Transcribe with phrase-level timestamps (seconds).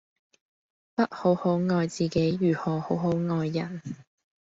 [0.95, 3.83] 不好好愛自己如何好好愛人